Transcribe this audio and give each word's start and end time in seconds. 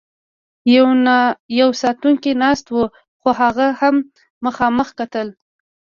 یو 1.59 1.69
ساتونکی 1.81 2.31
ناست 2.41 2.67
و، 2.75 2.79
خو 3.21 3.29
هغه 3.39 3.67
هم 3.79 3.95
مخامخ 4.45 4.89
کتل. 4.99 5.27